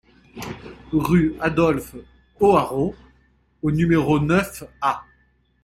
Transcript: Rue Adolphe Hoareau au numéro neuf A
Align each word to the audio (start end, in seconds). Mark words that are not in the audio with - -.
Rue 0.93 1.35
Adolphe 1.39 1.95
Hoareau 2.39 2.95
au 3.61 3.69
numéro 3.69 4.19
neuf 4.19 4.63
A 4.81 5.03